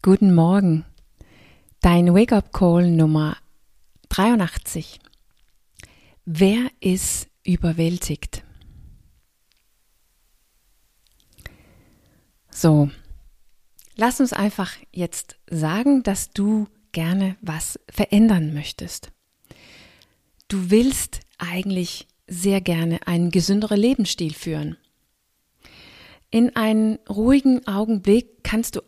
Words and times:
Guten 0.00 0.32
Morgen. 0.32 0.84
Dein 1.80 2.14
Wake-up-Call 2.14 2.88
Nummer 2.88 3.36
83. 4.10 5.00
Wer 6.24 6.70
ist 6.78 7.26
überwältigt? 7.44 8.44
So, 12.48 12.90
lass 13.96 14.20
uns 14.20 14.32
einfach 14.32 14.76
jetzt 14.92 15.36
sagen, 15.50 16.04
dass 16.04 16.30
du 16.30 16.68
gerne 16.92 17.36
was 17.40 17.80
verändern 17.90 18.54
möchtest. 18.54 19.10
Du 20.46 20.70
willst 20.70 21.22
eigentlich 21.38 22.06
sehr 22.28 22.60
gerne 22.60 23.04
einen 23.08 23.32
gesünderen 23.32 23.80
Lebensstil 23.80 24.32
führen. 24.32 24.76
In 26.30 26.54
einen 26.54 26.98
ruhigen 27.08 27.66
Augenblick 27.66 28.44
kannst 28.44 28.76
du, 28.76 28.82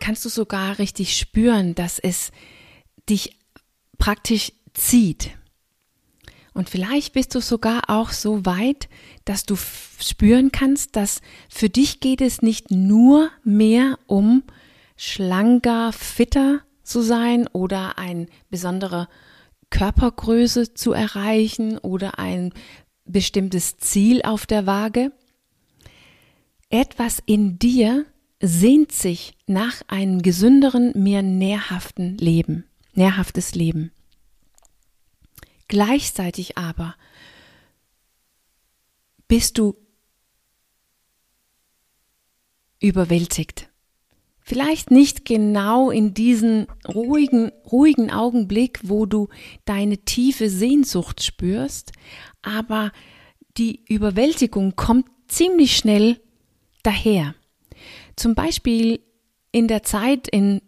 kannst 0.00 0.24
du 0.24 0.28
sogar 0.28 0.78
richtig 0.78 1.16
spüren, 1.16 1.74
dass 1.74 1.98
es 1.98 2.30
dich 3.08 3.36
praktisch 3.98 4.52
zieht. 4.74 5.30
Und 6.52 6.70
vielleicht 6.70 7.12
bist 7.12 7.34
du 7.34 7.40
sogar 7.40 7.82
auch 7.88 8.10
so 8.10 8.46
weit, 8.46 8.88
dass 9.26 9.44
du 9.44 9.56
spüren 9.56 10.52
kannst, 10.52 10.96
dass 10.96 11.20
für 11.50 11.68
dich 11.68 12.00
geht 12.00 12.22
es 12.22 12.40
nicht 12.40 12.70
nur 12.70 13.30
mehr 13.44 13.98
um 14.06 14.42
schlanker, 14.96 15.92
fitter 15.92 16.62
zu 16.82 17.02
sein 17.02 17.46
oder 17.48 17.98
ein 17.98 18.28
besondere 18.48 19.08
Körpergröße 19.68 20.72
zu 20.72 20.92
erreichen 20.92 21.76
oder 21.78 22.18
ein 22.18 22.54
bestimmtes 23.04 23.76
Ziel 23.76 24.22
auf 24.22 24.46
der 24.46 24.66
Waage. 24.66 25.12
Etwas 26.70 27.22
in 27.26 27.58
dir 27.58 28.06
sehnt 28.40 28.92
sich 28.92 29.36
nach 29.46 29.82
einem 29.88 30.22
gesünderen, 30.22 30.92
mehr 30.94 31.22
nährhaften 31.22 32.18
Leben, 32.18 32.64
nährhaftes 32.94 33.54
Leben. 33.54 33.92
Gleichzeitig 35.68 36.58
aber 36.58 36.94
bist 39.26 39.58
du 39.58 39.76
überwältigt. 42.80 43.68
Vielleicht 44.40 44.92
nicht 44.92 45.24
genau 45.24 45.90
in 45.90 46.14
diesen 46.14 46.68
ruhigen, 46.86 47.50
ruhigen 47.72 48.12
Augenblick, 48.12 48.78
wo 48.84 49.04
du 49.04 49.28
deine 49.64 49.98
tiefe 49.98 50.48
Sehnsucht 50.48 51.24
spürst, 51.24 51.90
aber 52.42 52.92
die 53.56 53.82
Überwältigung 53.88 54.76
kommt 54.76 55.08
ziemlich 55.26 55.76
schnell 55.76 56.20
daher. 56.84 57.34
Zum 58.16 58.34
Beispiel 58.34 59.00
in 59.52 59.68
der 59.68 59.82
Zeit 59.82 60.28
in 60.28 60.60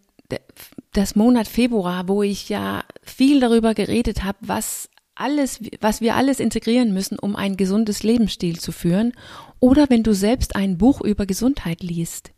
das 0.92 1.16
Monat 1.16 1.48
Februar, 1.48 2.08
wo 2.08 2.22
ich 2.22 2.48
ja 2.48 2.84
viel 3.02 3.40
darüber 3.40 3.74
geredet 3.74 4.24
habe, 4.24 4.38
was 4.42 4.88
alles, 5.14 5.60
was 5.80 6.00
wir 6.00 6.14
alles 6.14 6.40
integrieren 6.40 6.92
müssen, 6.92 7.18
um 7.18 7.36
ein 7.36 7.56
gesundes 7.56 8.02
Lebensstil 8.02 8.58
zu 8.60 8.72
führen, 8.72 9.12
oder 9.60 9.90
wenn 9.90 10.02
du 10.02 10.14
selbst 10.14 10.54
ein 10.54 10.78
Buch 10.78 11.00
über 11.00 11.26
Gesundheit 11.26 11.82
liest. 11.82 12.32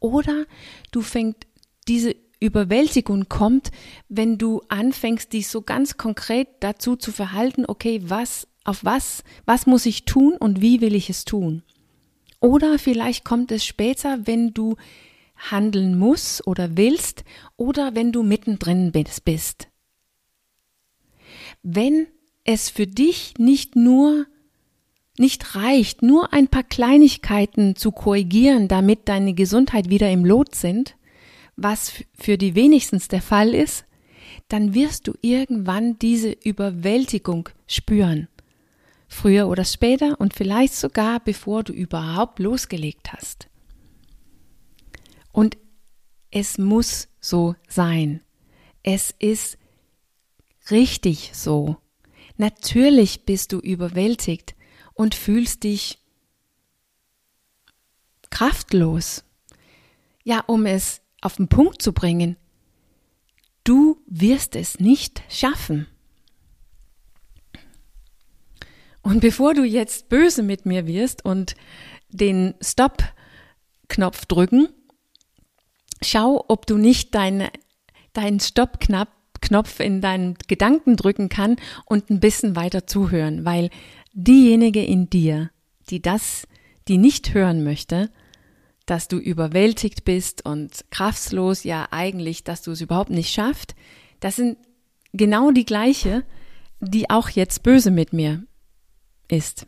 Oder 0.00 0.44
du 0.90 1.00
fängst 1.00 1.46
diese 1.86 2.14
Überwältigung 2.40 3.28
kommt, 3.28 3.70
wenn 4.08 4.38
du 4.38 4.62
anfängst, 4.68 5.32
dich 5.32 5.48
so 5.48 5.62
ganz 5.62 5.96
konkret 5.96 6.48
dazu 6.60 6.96
zu 6.96 7.12
verhalten, 7.12 7.64
okay, 7.66 8.02
was, 8.04 8.48
auf 8.64 8.84
was, 8.84 9.22
was 9.46 9.66
muss 9.66 9.86
ich 9.86 10.04
tun 10.04 10.36
und 10.38 10.60
wie 10.60 10.80
will 10.80 10.94
ich 10.94 11.10
es 11.10 11.24
tun? 11.24 11.62
Oder 12.44 12.78
vielleicht 12.78 13.24
kommt 13.24 13.50
es 13.52 13.64
später, 13.64 14.26
wenn 14.26 14.52
du 14.52 14.76
handeln 15.34 15.98
musst 15.98 16.46
oder 16.46 16.76
willst 16.76 17.24
oder 17.56 17.94
wenn 17.94 18.12
du 18.12 18.22
mittendrin 18.22 18.92
bist. 18.92 19.68
Wenn 21.62 22.06
es 22.44 22.68
für 22.68 22.86
dich 22.86 23.38
nicht 23.38 23.76
nur 23.76 24.26
nicht 25.16 25.54
reicht, 25.54 26.02
nur 26.02 26.34
ein 26.34 26.48
paar 26.48 26.64
Kleinigkeiten 26.64 27.76
zu 27.76 27.92
korrigieren, 27.92 28.68
damit 28.68 29.08
deine 29.08 29.32
Gesundheit 29.32 29.88
wieder 29.88 30.10
im 30.10 30.26
Lot 30.26 30.54
sind, 30.54 30.96
was 31.56 31.94
für 32.12 32.36
die 32.36 32.54
wenigstens 32.54 33.08
der 33.08 33.22
Fall 33.22 33.54
ist, 33.54 33.86
dann 34.48 34.74
wirst 34.74 35.06
du 35.06 35.14
irgendwann 35.22 35.98
diese 35.98 36.32
Überwältigung 36.44 37.48
spüren. 37.66 38.28
Früher 39.14 39.48
oder 39.48 39.64
später 39.64 40.20
und 40.20 40.34
vielleicht 40.34 40.74
sogar 40.74 41.20
bevor 41.20 41.62
du 41.62 41.72
überhaupt 41.72 42.38
losgelegt 42.38 43.12
hast. 43.12 43.48
Und 45.32 45.56
es 46.30 46.58
muss 46.58 47.08
so 47.20 47.54
sein. 47.68 48.20
Es 48.82 49.14
ist 49.18 49.56
richtig 50.70 51.30
so. 51.32 51.76
Natürlich 52.36 53.24
bist 53.24 53.52
du 53.52 53.58
überwältigt, 53.58 54.54
und 54.94 55.14
fühlst 55.14 55.64
dich 55.64 55.98
kraftlos. 58.30 59.24
Ja, 60.22 60.40
um 60.46 60.66
es 60.66 61.02
auf 61.20 61.36
den 61.36 61.48
Punkt 61.48 61.82
zu 61.82 61.92
bringen, 61.92 62.36
du 63.64 64.00
wirst 64.06 64.56
es 64.56 64.80
nicht 64.80 65.22
schaffen. 65.28 65.86
Und 69.04 69.20
bevor 69.20 69.52
du 69.52 69.64
jetzt 69.64 70.08
böse 70.08 70.42
mit 70.42 70.64
mir 70.64 70.86
wirst 70.86 71.24
und 71.24 71.54
den 72.08 72.54
Stop-Knopf 72.62 74.24
drücken, 74.24 74.68
schau, 76.02 76.42
ob 76.48 76.66
du 76.66 76.78
nicht 76.78 77.14
deine, 77.14 77.50
deinen 78.14 78.40
Stop-Knopf 78.40 79.80
in 79.80 80.00
deinen 80.00 80.36
Gedanken 80.48 80.96
drücken 80.96 81.28
kann 81.28 81.56
und 81.84 82.08
ein 82.08 82.18
bisschen 82.18 82.56
weiter 82.56 82.86
zuhören, 82.86 83.44
weil 83.44 83.68
diejenige 84.14 84.82
in 84.82 85.10
dir, 85.10 85.50
die 85.90 86.00
das, 86.00 86.48
die 86.88 86.96
nicht 86.96 87.34
hören 87.34 87.62
möchte, 87.62 88.10
dass 88.86 89.06
du 89.06 89.18
überwältigt 89.18 90.06
bist 90.06 90.46
und 90.46 90.82
kraftlos, 90.90 91.62
ja 91.62 91.88
eigentlich, 91.90 92.42
dass 92.42 92.62
du 92.62 92.70
es 92.70 92.80
überhaupt 92.80 93.10
nicht 93.10 93.34
schafft, 93.34 93.74
das 94.20 94.36
sind 94.36 94.56
genau 95.12 95.50
die 95.50 95.66
gleiche, 95.66 96.24
die 96.80 97.10
auch 97.10 97.28
jetzt 97.28 97.62
böse 97.62 97.90
mit 97.90 98.14
mir 98.14 98.46
ist. 99.28 99.66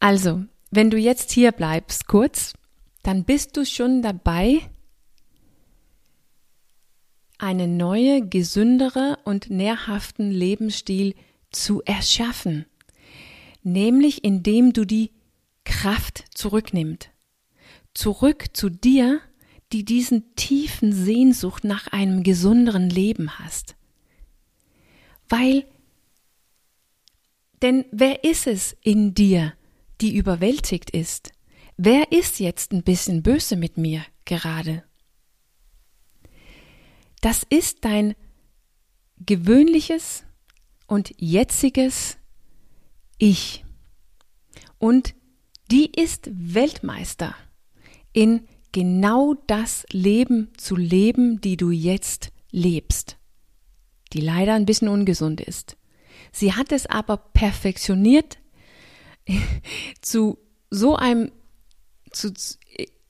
Also, 0.00 0.44
wenn 0.70 0.90
du 0.90 0.98
jetzt 0.98 1.30
hier 1.32 1.52
bleibst 1.52 2.08
kurz, 2.08 2.52
dann 3.02 3.24
bist 3.24 3.56
du 3.56 3.64
schon 3.64 4.02
dabei, 4.02 4.60
einen 7.38 7.76
neue, 7.76 8.26
gesündere 8.26 9.18
und 9.24 9.50
nährhaften 9.50 10.30
Lebensstil 10.30 11.14
zu 11.50 11.82
erschaffen, 11.82 12.66
nämlich 13.62 14.24
indem 14.24 14.72
du 14.72 14.84
die 14.84 15.10
Kraft 15.64 16.24
zurücknimmst, 16.34 17.10
zurück 17.92 18.46
zu 18.52 18.70
dir, 18.70 19.20
die 19.72 19.84
diesen 19.84 20.34
tiefen 20.36 20.92
Sehnsucht 20.92 21.64
nach 21.64 21.88
einem 21.88 22.22
gesünderen 22.22 22.90
Leben 22.90 23.38
hast. 23.38 23.76
Weil, 25.28 25.66
denn 27.62 27.84
wer 27.92 28.24
ist 28.24 28.46
es 28.46 28.76
in 28.82 29.14
dir, 29.14 29.54
die 30.00 30.16
überwältigt 30.16 30.90
ist? 30.90 31.32
Wer 31.76 32.12
ist 32.12 32.40
jetzt 32.40 32.72
ein 32.72 32.82
bisschen 32.82 33.22
böse 33.22 33.56
mit 33.56 33.76
mir 33.78 34.04
gerade? 34.24 34.84
Das 37.20 37.44
ist 37.48 37.84
dein 37.84 38.14
gewöhnliches, 39.24 40.24
und 40.86 41.12
jetziges 41.18 42.18
Ich. 43.18 43.64
Und 44.78 45.14
die 45.70 45.90
ist 45.90 46.28
Weltmeister 46.32 47.34
in 48.12 48.46
genau 48.72 49.34
das 49.46 49.86
Leben 49.90 50.52
zu 50.56 50.76
leben, 50.76 51.40
die 51.40 51.56
du 51.56 51.70
jetzt 51.70 52.32
lebst, 52.50 53.16
die 54.12 54.20
leider 54.20 54.54
ein 54.54 54.66
bisschen 54.66 54.88
ungesund 54.88 55.40
ist. 55.40 55.76
Sie 56.32 56.52
hat 56.52 56.72
es 56.72 56.86
aber 56.86 57.16
perfektioniert 57.16 58.38
zu 60.00 60.38
so 60.70 60.96
einem, 60.96 61.30
zu, 62.10 62.32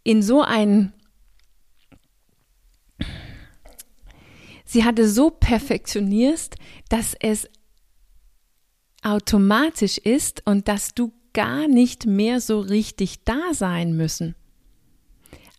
in 0.03 0.23
so 0.23 0.43
ein, 0.43 0.93
sie 4.65 4.85
hatte 4.85 5.09
so 5.09 5.31
perfektioniert, 5.31 6.57
dass 6.89 7.15
es 7.15 7.49
automatisch 9.03 9.99
ist 9.99 10.43
und 10.47 10.69
dass 10.69 10.95
du 10.95 11.13
gar 11.33 11.69
nicht 11.69 12.07
mehr 12.07 12.41
so 12.41 12.61
richtig 12.61 13.25
da 13.25 13.53
sein 13.53 13.97
müssen. 13.97 14.35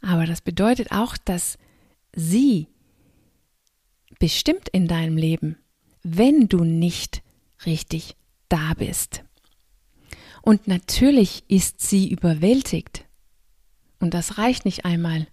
Aber 0.01 0.25
das 0.25 0.41
bedeutet 0.41 0.91
auch, 0.91 1.17
dass 1.17 1.57
sie 2.15 2.67
bestimmt 4.19 4.69
in 4.69 4.87
deinem 4.87 5.17
Leben, 5.17 5.57
wenn 6.03 6.47
du 6.47 6.63
nicht 6.63 7.21
richtig 7.65 8.15
da 8.49 8.73
bist. 8.77 9.23
Und 10.41 10.67
natürlich 10.67 11.43
ist 11.47 11.81
sie 11.81 12.09
überwältigt. 12.09 13.05
Und 13.99 14.13
das 14.13 14.37
reicht 14.37 14.65
nicht 14.65 14.85
einmal. 14.85 15.27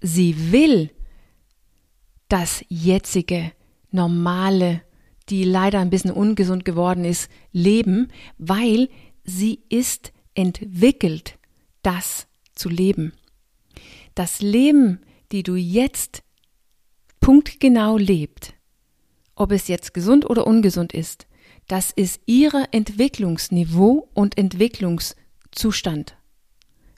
Sie 0.00 0.52
will 0.52 0.90
das 2.28 2.64
jetzige, 2.68 3.52
normale, 3.90 4.82
die 5.28 5.44
leider 5.44 5.80
ein 5.80 5.90
bisschen 5.90 6.10
ungesund 6.10 6.64
geworden 6.64 7.04
ist, 7.04 7.30
leben, 7.52 8.08
weil 8.38 8.88
sie 9.24 9.60
ist 9.68 10.12
entwickelt, 10.34 11.38
das 11.82 12.26
zu 12.54 12.68
leben. 12.68 13.12
Das 14.14 14.40
Leben, 14.40 15.00
die 15.32 15.42
du 15.42 15.54
jetzt 15.54 16.22
punktgenau 17.20 17.96
lebt, 17.96 18.54
ob 19.34 19.52
es 19.52 19.68
jetzt 19.68 19.94
gesund 19.94 20.28
oder 20.28 20.46
ungesund 20.46 20.92
ist, 20.92 21.26
das 21.70 21.92
ist 21.92 22.20
ihr 22.26 22.50
Entwicklungsniveau 22.72 24.08
und 24.12 24.36
Entwicklungszustand. 24.36 26.16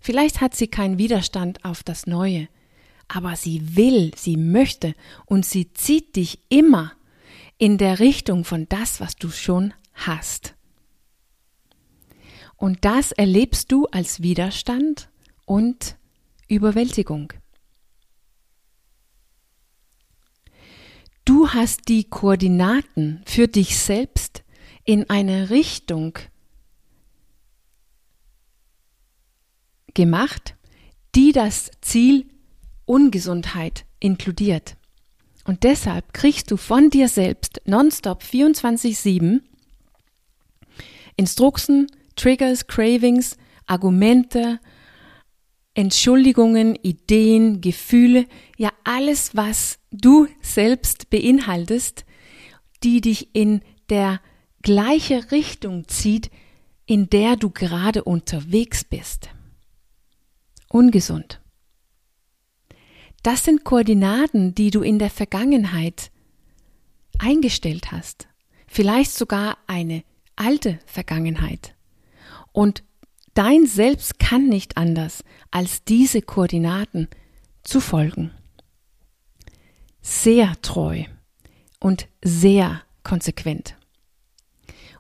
Vielleicht 0.01 0.41
hat 0.41 0.55
sie 0.55 0.67
keinen 0.67 0.97
Widerstand 0.97 1.63
auf 1.63 1.83
das 1.83 2.07
Neue, 2.07 2.49
aber 3.07 3.37
sie 3.37 3.77
will, 3.77 4.13
sie 4.17 4.39
möchte 4.39 4.95
und 5.27 5.45
sie 5.45 5.75
zieht 5.75 6.17
dich 6.17 6.39
immer 6.49 6.93
in 7.59 7.77
der 7.77 7.99
Richtung 7.99 8.47
von 8.47 8.67
das, 8.71 8.99
was 8.99 9.15
du 9.17 9.29
schon 9.29 9.75
hast. 9.93 10.55
Und 12.57 12.87
das 12.87 13.13
erlebst 13.13 13.71
du 13.71 13.87
als 13.89 14.23
Widerstand 14.23 15.11
und 15.45 15.97
Überwältigung. 16.49 17.35
Du 21.27 21.51
hast 21.51 21.89
die 21.89 22.05
Koordinaten 22.05 23.23
für 23.27 23.49
dich 23.49 23.79
selbst 23.79 24.42
in 24.85 25.09
eine 25.09 25.51
Richtung 25.51 26.19
gemacht, 29.95 30.57
die 31.15 31.33
das 31.33 31.71
Ziel 31.81 32.27
Ungesundheit 32.85 33.85
inkludiert. 34.01 34.77
Und 35.45 35.65
deshalb 35.65 36.13
kriegst 36.13 36.51
du 36.51 36.57
von 36.57 36.91
dir 36.91 37.09
selbst 37.09 37.61
nonstop 37.65 38.23
24-7 38.23 39.41
Instruktionen, 41.17 41.89
Triggers, 42.17 42.67
Cravings, 42.67 43.37
Argumente, 43.67 44.61
Entschuldigungen, 45.75 46.77
Ideen, 46.77 47.61
Gefühle, 47.61 48.27
ja 48.59 48.71
alles, 48.85 49.35
was 49.35 49.79
du 49.91 50.29
selbst 50.41 51.11
beinhaltest, 51.11 52.05
die 52.83 53.01
dich 53.01 53.35
in 53.35 53.63
der 53.89 54.21
gleiche 54.63 55.31
Richtung 55.31 55.89
zieht, 55.89 56.31
in 56.87 57.11
der 57.11 57.37
du 57.37 57.51
gerade 57.51 58.05
unterwegs 58.05 58.85
bist. 58.85 59.29
Ungesund. 60.69 61.41
Das 63.23 63.45
sind 63.45 63.65
Koordinaten, 63.65 64.55
die 64.55 64.71
du 64.71 64.83
in 64.83 64.99
der 64.99 65.11
Vergangenheit 65.11 66.11
eingestellt 67.19 67.93
hast. 67.93 68.27
Vielleicht 68.67 69.13
sogar 69.13 69.59
eine 69.67 70.03
alte 70.35 70.81
Vergangenheit. 70.87 71.75
Und 72.53 72.83
dein 73.35 73.67
Selbst 73.67 74.19
kann 74.19 74.49
nicht 74.49 74.77
anders, 74.77 75.23
als 75.51 75.85
diese 75.85 76.21
Koordinaten 76.23 77.09
zu 77.63 77.81
folgen. 77.81 78.33
Sehr 80.01 80.61
treu 80.63 81.05
und 81.79 82.09
sehr 82.25 82.83
konsequent. 83.05 83.77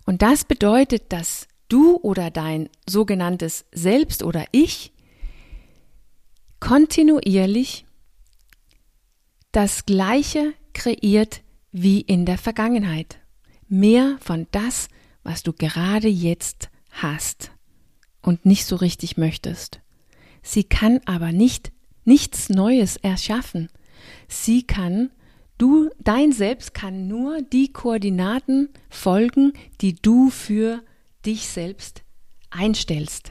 Und 0.05 0.23
das 0.23 0.45
bedeutet, 0.45 1.13
dass 1.13 1.49
du 1.69 1.97
oder 2.03 2.31
dein 2.31 2.69
sogenanntes 2.89 3.65
Selbst 3.73 4.23
oder 4.23 4.45
Ich 4.53 4.93
kontinuierlich 6.61 7.87
das 9.53 9.85
Gleiche 9.85 10.55
kreiert 10.73 11.43
wie 11.73 12.01
in 12.01 12.25
der 12.25 12.39
Vergangenheit. 12.39 13.19
Mehr 13.69 14.17
von 14.21 14.47
das, 14.51 14.89
was 15.23 15.43
du 15.43 15.53
gerade 15.53 16.09
jetzt 16.09 16.71
hast 16.91 17.51
und 18.21 18.47
nicht 18.47 18.67
so 18.67 18.77
richtig 18.77 19.17
möchtest. 19.17 19.81
Sie 20.43 20.65
kann 20.65 21.01
aber 21.05 21.33
nicht 21.33 21.73
nichts 22.05 22.49
Neues 22.49 22.97
erschaffen. 22.97 23.69
Sie 24.29 24.67
kann, 24.67 25.11
du, 25.63 25.91
dein 26.01 26.33
Selbst 26.33 26.75
kann 26.75 27.07
nur 27.07 27.41
die 27.41 27.73
Koordinaten 27.73 28.69
folgen, 28.91 29.53
die 29.81 29.95
du 29.95 30.29
für 30.29 30.83
dich 31.25 31.47
selbst 31.47 32.03
einstellst. 32.51 33.31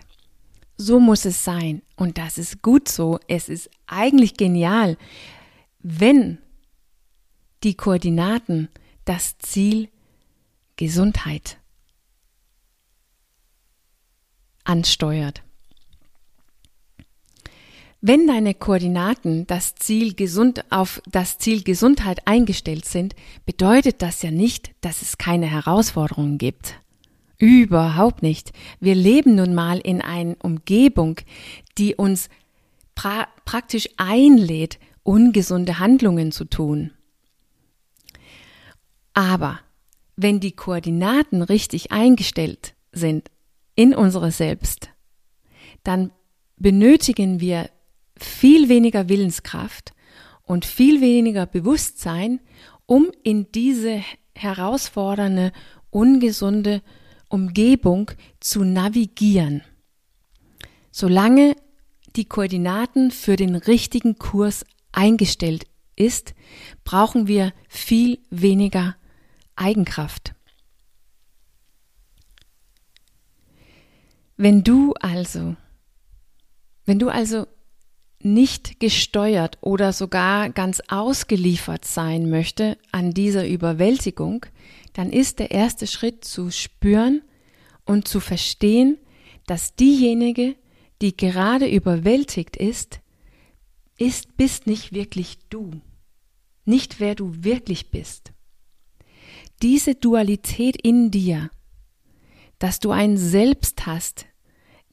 So 0.77 1.01
muss 1.01 1.25
es 1.25 1.43
sein. 1.43 1.81
Und 1.97 2.17
das 2.17 2.37
ist 2.37 2.61
gut 2.61 2.87
so. 2.87 3.19
Es 3.27 3.49
ist 3.49 3.69
eigentlich 3.85 4.35
genial, 4.35 4.97
wenn 5.79 6.37
die 7.63 7.75
Koordinaten 7.75 8.69
das 9.03 9.37
Ziel 9.37 9.89
Gesundheit 10.77 11.57
ansteuert. 14.63 15.43
Wenn 18.03 18.25
deine 18.25 18.55
Koordinaten 18.55 19.45
das 19.45 19.75
Ziel 19.75 20.15
gesund 20.15 20.65
auf 20.71 21.03
das 21.05 21.37
Ziel 21.37 21.61
Gesundheit 21.61 22.25
eingestellt 22.25 22.85
sind, 22.85 23.15
bedeutet 23.45 24.01
das 24.01 24.23
ja 24.23 24.31
nicht, 24.31 24.73
dass 24.81 25.03
es 25.03 25.19
keine 25.19 25.45
Herausforderungen 25.45 26.39
gibt. 26.39 26.79
Überhaupt 27.37 28.23
nicht. 28.23 28.53
Wir 28.79 28.95
leben 28.95 29.35
nun 29.35 29.53
mal 29.53 29.77
in 29.77 30.01
einer 30.01 30.35
Umgebung, 30.41 31.19
die 31.77 31.93
uns 31.93 32.29
pra 32.95 33.27
praktisch 33.45 33.87
einlädt, 33.97 34.79
ungesunde 35.03 35.77
Handlungen 35.77 36.31
zu 36.31 36.45
tun. 36.45 36.91
Aber 39.13 39.59
wenn 40.15 40.39
die 40.39 40.53
Koordinaten 40.53 41.43
richtig 41.43 41.91
eingestellt 41.91 42.73
sind 42.91 43.29
in 43.75 43.93
unsere 43.93 44.31
Selbst, 44.31 44.89
dann 45.83 46.11
benötigen 46.57 47.39
wir 47.39 47.69
viel 48.23 48.69
weniger 48.69 49.09
Willenskraft 49.09 49.93
und 50.43 50.65
viel 50.65 51.01
weniger 51.01 51.45
Bewusstsein, 51.45 52.39
um 52.85 53.11
in 53.23 53.51
diese 53.51 54.03
herausfordernde, 54.35 55.51
ungesunde 55.89 56.81
Umgebung 57.29 58.11
zu 58.39 58.63
navigieren. 58.63 59.63
Solange 60.91 61.55
die 62.15 62.25
Koordinaten 62.25 63.11
für 63.11 63.37
den 63.37 63.55
richtigen 63.55 64.17
Kurs 64.17 64.65
eingestellt 64.91 65.65
ist, 65.95 66.33
brauchen 66.83 67.27
wir 67.27 67.53
viel 67.69 68.19
weniger 68.29 68.95
Eigenkraft. 69.55 70.33
Wenn 74.35 74.63
du 74.63 74.93
also, 74.99 75.55
wenn 76.85 76.99
du 76.99 77.09
also 77.09 77.45
nicht 78.25 78.79
gesteuert 78.79 79.57
oder 79.61 79.93
sogar 79.93 80.49
ganz 80.49 80.81
ausgeliefert 80.87 81.85
sein 81.85 82.29
möchte 82.29 82.77
an 82.91 83.11
dieser 83.11 83.47
Überwältigung, 83.47 84.45
dann 84.93 85.11
ist 85.11 85.39
der 85.39 85.51
erste 85.51 85.87
Schritt 85.87 86.25
zu 86.25 86.51
spüren 86.51 87.21
und 87.85 88.07
zu 88.07 88.19
verstehen, 88.19 88.97
dass 89.47 89.75
diejenige, 89.75 90.55
die 91.01 91.15
gerade 91.15 91.67
überwältigt 91.67 92.55
ist, 92.57 92.99
ist, 93.97 94.37
bist 94.37 94.67
nicht 94.67 94.93
wirklich 94.93 95.37
du, 95.49 95.71
nicht 96.65 96.99
wer 96.99 97.15
du 97.15 97.43
wirklich 97.43 97.91
bist. 97.91 98.31
Diese 99.61 99.95
Dualität 99.95 100.75
in 100.81 101.11
dir, 101.11 101.49
dass 102.59 102.79
du 102.79 102.91
ein 102.91 103.17
Selbst 103.17 103.85
hast, 103.85 104.25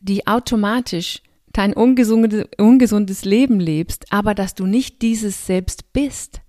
die 0.01 0.27
automatisch 0.27 1.23
dein 1.59 1.75
ungesundes, 1.75 3.25
Leben 3.25 3.59
lebst, 3.59 4.13
aber 4.13 4.37
dass 4.37 4.55
du 4.55 4.65
nicht 4.65 5.03
dieses 5.03 5.45
Selbst 5.45 5.93
bist, 5.93 6.41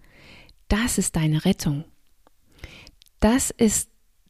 das 0.67 0.99
ist 0.99 1.15
deine 1.15 1.45
Rettung. 1.45 1.83
Das 3.19 3.49
ist 3.49 3.89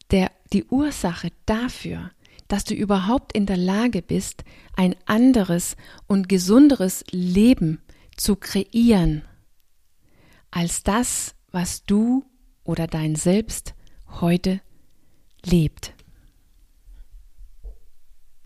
der, 0.09 0.31
die 0.53 0.63
Ursache 0.63 1.31
dafür, 1.45 2.11
dass 2.47 2.63
du 2.63 2.75
überhaupt 2.75 3.33
in 3.33 3.45
der 3.45 3.57
Lage 3.57 4.01
bist, 4.01 4.45
ein 4.73 4.95
anderes 5.05 5.75
und 6.07 6.29
gesunderes 6.29 7.03
Leben 7.11 7.81
zu 8.15 8.37
kreieren, 8.37 9.23
als 10.49 10.83
das, 10.83 11.35
was 11.51 11.83
du 11.83 12.23
oder 12.63 12.87
dein 12.87 13.15
Selbst 13.15 13.73
heute 14.21 14.61
lebt. 15.43 15.93